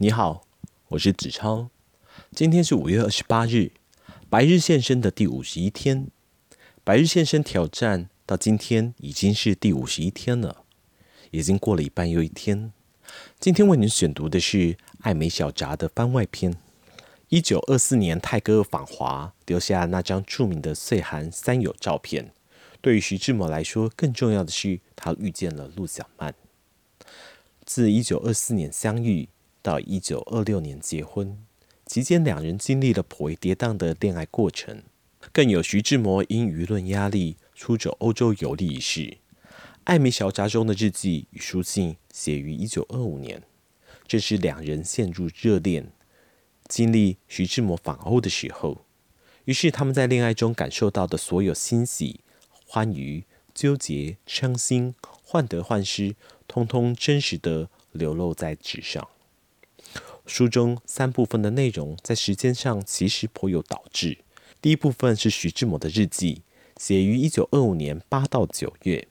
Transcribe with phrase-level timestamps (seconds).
[0.00, 0.42] 你好，
[0.90, 1.70] 我是子超。
[2.30, 3.72] 今天是五月二十八日，
[4.30, 6.06] 白日现身的第五十一天。
[6.84, 10.62] 白日现身挑战到今天已经是第五十一天了，
[11.32, 12.72] 已经过了一半又一天。
[13.40, 16.56] 今天为您选读的是艾美小札的番外篇。
[17.28, 22.32] 一九二四年，泰戈尔访华，留下那张著名的岁寒三友照片。
[22.80, 26.32] 对于徐志摩来说，更重要的是他遇见了陆小曼。
[27.64, 29.28] 自一九二四年相遇
[29.62, 31.38] 到一九二六年结婚，
[31.86, 34.82] 期间两人经历了颇为跌宕的恋爱过程，
[35.32, 39.18] 更有徐志摩因舆论压力出走欧洲游历一事。
[39.84, 43.42] 艾米小札中的日记与书信写于一九二五年，
[44.06, 45.90] 这是两人陷入热恋。
[46.68, 48.84] 经历徐志摩访欧的时候，
[49.46, 52.20] 于是他们在恋爱中感受到的所有欣喜、
[52.66, 56.14] 欢愉、纠结、伤心、患得患失，
[56.46, 59.08] 通通真实地流露在纸上。
[60.28, 64.18] 书中三部分的内容在时间上其实颇有倒置。
[64.60, 66.42] 第一部分是徐志摩的日记，
[66.76, 69.08] 写于一九二五年八到九月。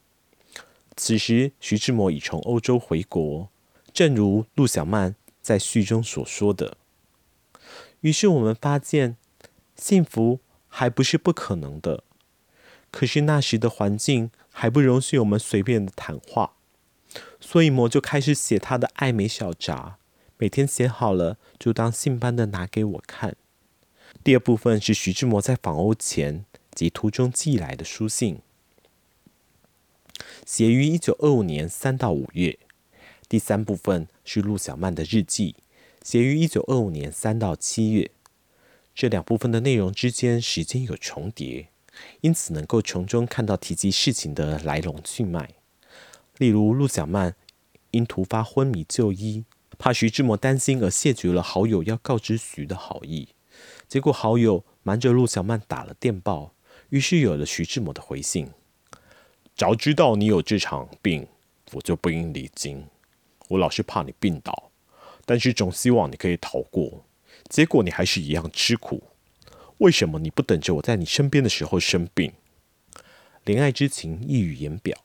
[0.96, 3.50] 此时徐志摩已从欧洲回国，
[3.92, 6.78] 正如陆小曼在序中所说的。
[8.02, 9.18] 于是我们发现，
[9.76, 12.04] 幸福还不是不可能的。
[12.92, 16.54] 可是那时的环境还不容许我们随便的谈话，
[17.40, 19.98] 所以摩就开始写他的爱美小札，
[20.38, 23.36] 每天写好了就当信般的拿给我看。
[24.24, 28.40] 第二部分是徐志摩在访欧前及途中寄来的书信，
[30.46, 32.58] 写于一九二五年三到五月。
[33.30, 35.56] 第三部分是陆小曼的日记。
[36.04, 38.10] 写于一九二五年三到七月，
[38.96, 41.68] 这两部分的内容之间时间有重叠，
[42.22, 45.56] 因此能够从中看到提及事情的来龙去脉。
[46.38, 47.36] 例如，陆小曼
[47.92, 49.44] 因突发昏迷就医，
[49.78, 53.30] 怕徐志摩担心而谢绝了好友要告知徐的好意，
[53.88, 56.54] 结果好友瞒着陆小曼打了电报，
[56.90, 58.50] 于是有了徐志摩的回信：
[59.56, 61.28] 早知道你有这场病，
[61.74, 62.86] 我就不应离京，
[63.50, 64.72] 我老是怕你病倒。
[65.26, 67.06] 但是总希望你可以逃过，
[67.50, 69.04] 结果你还是一样吃苦。
[69.80, 72.34] 为什么你不等着我在你身边的时候生病？
[73.46, 74.98] 怜爱之情溢于言表。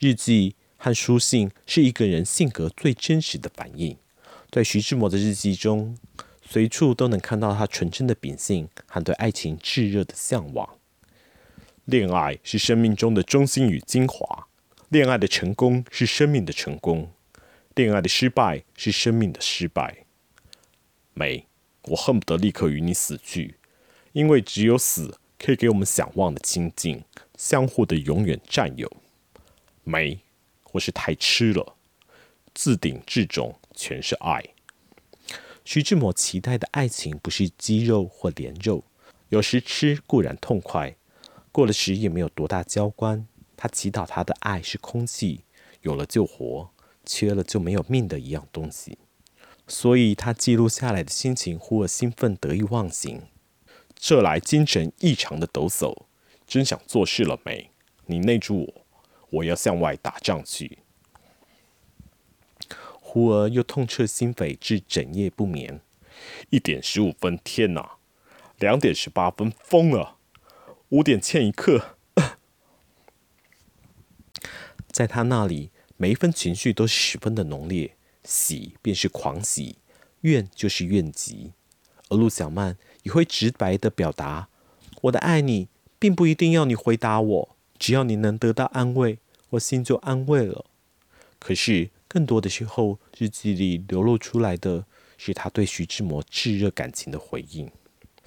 [0.00, 3.96] 日记和书信是一个人性格最真实的反应。
[4.52, 5.98] 在徐志摩的日记中，
[6.48, 10.78] 随处都能看到他纯真的秉性和对爱情炙热的向往。
[11.86, 14.46] 恋爱是生命中的中心与精华，
[14.88, 17.10] 恋爱的成功是生命的成功。
[17.74, 20.04] 恋爱的失败是生命的失败。
[21.14, 21.48] 美，
[21.88, 23.56] 我恨不得立刻与你死去，
[24.12, 27.02] 因为只有死可以给我们想望的亲近，
[27.36, 28.88] 相互的永远占有。
[29.82, 30.20] 美，
[30.76, 31.74] 我是太痴了，
[32.54, 34.42] 自顶至种全是爱。
[35.64, 38.84] 徐志摩期待的爱情不是鸡肉或莲肉，
[39.30, 40.96] 有时吃固然痛快，
[41.50, 43.26] 过了时也没有多大交关。
[43.56, 45.44] 他祈祷他的爱是空气，
[45.82, 46.70] 有了就活。
[47.08, 48.98] 缺了就没有命的一样东西，
[49.68, 53.22] 所以他记录下来的心情忽而兴奋得意忘形。
[53.94, 55.96] 这来精神异常的抖擞，
[56.48, 57.70] 真想做事了没？
[58.06, 58.85] 你内住我，
[59.30, 60.78] 我要向外打仗去。
[63.00, 65.80] 忽而又痛彻心扉，至整夜不眠。
[66.50, 67.92] 一点十五分，天哪！
[68.58, 70.16] 两点十八分，疯了！
[70.90, 71.96] 五点欠一刻，
[74.90, 75.70] 在他那里。
[75.98, 79.78] 每一分情绪都十分的浓烈，喜便是狂喜，
[80.20, 81.54] 怨就是怨极。
[82.10, 84.50] 而陆小曼也会直白的表达
[85.04, 89.18] ：“我的爱你，并不一定要你回答我，只要你能得到安慰，
[89.50, 90.66] 我心就安慰了。”
[91.38, 97.70] 可是更多的时候，日记里流露出来的是他对徐志摩炙热感情的回应。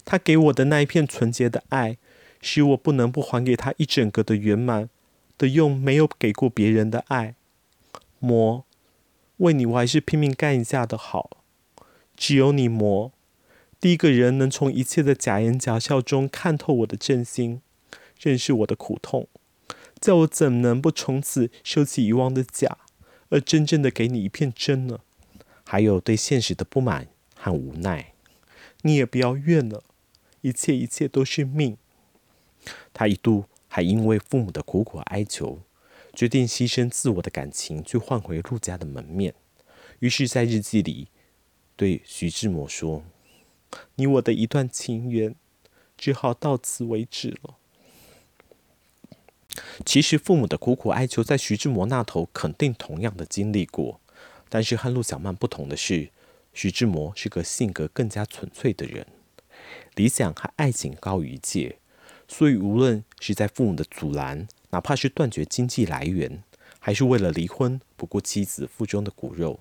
[0.05, 1.97] 他给我的那一片纯洁的爱，
[2.41, 4.89] 使我不能不还给他一整个的圆满
[5.37, 7.35] 的，用没有给过别人的爱。
[8.19, 8.65] 摩，
[9.37, 11.29] 为你我还是拼命干一下的好。
[12.15, 13.11] 只有你摩，
[13.79, 17.61] 第一个人能从一切的假言假笑中看透我的真心，
[18.19, 19.27] 认识我的苦痛，
[19.99, 22.77] 叫我怎能不从此收起以往的假，
[23.29, 24.99] 而真正的给你一片真呢？
[25.65, 28.13] 还有对现实的不满和无奈，
[28.81, 29.83] 你也不要怨了，
[30.41, 31.77] 一切一切都是命。
[32.93, 35.59] 他一度还因为父母的苦苦哀求。
[36.11, 39.35] 决定牺牲自我的感情去换回陆家的门面，
[39.99, 41.07] 于是，在日记里
[41.75, 43.03] 对徐志摩说
[43.95, 45.35] ：“你我的一段情缘，
[45.95, 47.57] 只好到此为止了。”
[49.85, 53.99] 其实，父母的苦苦哀求，在徐志摩那头肯定同样的经历过。
[54.49, 56.09] 但是和陆小曼不同的是，
[56.53, 59.05] 徐志摩是个性格更加纯粹的人，
[59.95, 61.77] 理想和爱情高于一切，
[62.27, 66.43] 所以无论是在父母的阻拦，哪怕是断绝经济来源，
[66.79, 69.59] 还是为了离婚不顾妻子腹中的骨肉，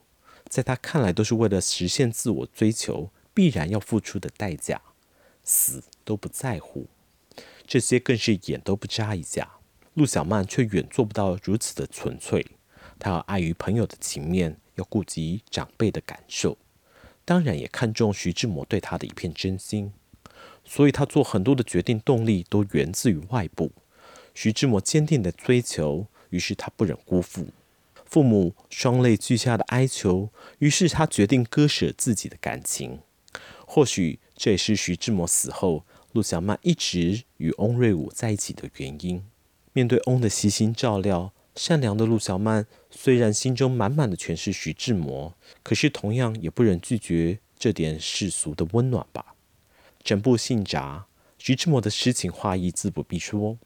[0.49, 4.81] 在他看来都是为了实现自我追求必然要付出的代价，
[5.45, 6.87] 死都不在乎。
[7.67, 9.58] 这些更是眼都不眨一下。
[9.99, 12.47] 陆小曼却远做不到如此的纯粹，
[13.01, 16.57] 她要碍于朋友的情面，要顾及长辈的感受，
[17.25, 19.93] 当然也看重徐志摩对她的一片真心，
[20.65, 23.73] 所以她做很多的决定动力都源自于外部。
[24.33, 27.49] 徐志摩坚定的追求，于是她不忍辜负
[28.05, 30.31] 父母双泪俱下的哀求，
[30.61, 33.01] 于是她决定割舍自己的感情。
[33.67, 35.85] 或许这也是徐志摩死后。
[36.13, 39.23] 陆小曼一直与翁瑞午在一起的原因。
[39.79, 45.33] 面对翁的悉心照料，善良的陆小曼虽然心中满满的全是徐志摩，
[45.63, 49.37] 可是同样也不忍拒绝这点世俗的温暖吧。
[50.03, 51.05] 整部信札，
[51.39, 53.57] 徐志摩的诗情画意自不必说，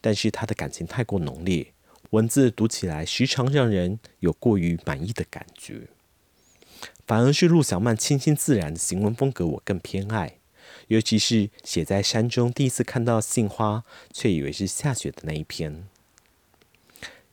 [0.00, 1.72] 但是他的感情太过浓烈，
[2.10, 5.82] 文字读起来时常让人有过于满意的感觉。
[7.06, 10.38] 反而是陆小曼清新自然的行文风格，我更偏爱。
[10.88, 15.88] 尤其是写在山中，第一次看到杏花，却以为是下雪的那一篇。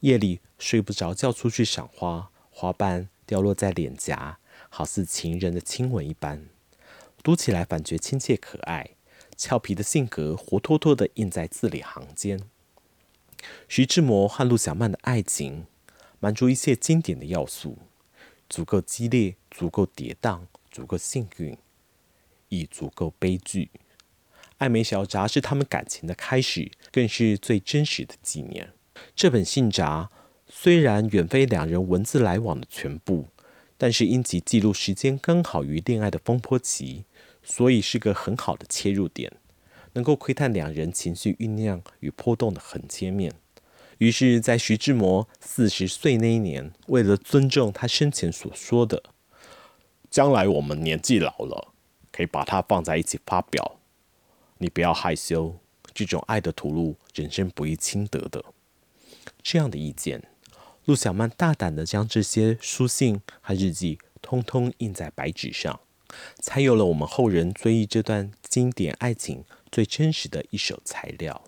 [0.02, 4.40] 夜里睡不着觉，出去赏花，花瓣掉落在脸颊，
[4.70, 6.48] 好似情人的亲吻一般。
[7.22, 8.96] 读起来反觉亲切可爱，
[9.38, 12.40] 俏皮的性格活脱脱地印在字里行间。
[13.68, 15.66] 徐志摩和陆小曼的爱情，
[16.20, 17.78] 满足一切经典的要素，
[18.50, 21.58] 足够激烈，足够跌宕，足够幸运。
[22.52, 23.72] 亦足够悲剧。
[24.58, 28.74] 爱美小札是他们感情的开始，更是最真实的纪念。
[29.16, 30.12] 这本信札
[30.48, 33.30] 虽然远非两人文字来往的全部，
[33.78, 37.06] 但是因其记录时间刚好于恋爱的风波期，
[37.42, 39.32] 所以是个很好的切入点，
[39.94, 43.34] 能够窥探两人情绪酝酿与波动的横切面。
[43.98, 49.02] 于是，在徐志摩四十岁那一年，为了尊重他生前所说的
[50.12, 51.71] “将来我们年纪老了”。
[52.22, 53.80] 可以把它放在一起发表，
[54.60, 55.58] 你不要害羞，
[55.92, 58.46] 这种爱的吐露，人生不易轻得的。
[59.42, 60.30] 这样的意见，
[60.86, 65.80] 陆小曼大胆地将这些书信和日记通通印在白纸上，
[66.40, 71.44] 才有了我们后人追忆这段经典爱情最真实的一手材料。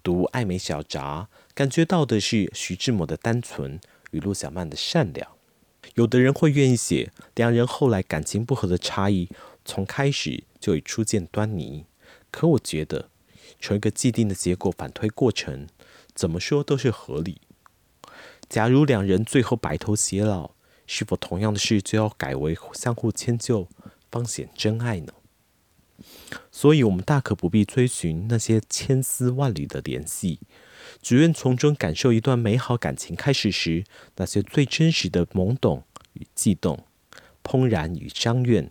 [0.00, 3.80] 读《爱美小札》，感觉到的是徐志摩的单纯
[4.12, 5.32] 与陆小曼的善良。
[5.94, 9.28] 有的人会愿意写两人后来感情不和的差异。
[9.64, 11.86] 从开始就已初见端倪，
[12.30, 13.10] 可我觉得
[13.60, 15.68] 从一个既定的结果反推过程，
[16.14, 17.40] 怎么说都是合理。
[18.48, 20.52] 假如两人最后白头偕老，
[20.86, 23.68] 是否同样的事就要改为相互迁就，
[24.10, 25.12] 方显真爱呢？
[26.50, 30.40] 所以，我们大可不必追寻那些千丝万缕的联系，
[31.00, 33.84] 只愿从中感受一段美好感情开始时
[34.16, 35.84] 那些最真实的懵懂
[36.14, 36.84] 与悸动，
[37.44, 38.70] 怦然与相愿。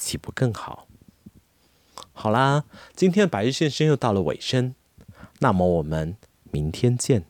[0.00, 0.88] 岂不更好？
[2.12, 2.64] 好啦，
[2.96, 4.74] 今天的百日现身又到了尾声，
[5.40, 6.16] 那么我们
[6.50, 7.24] 明天见。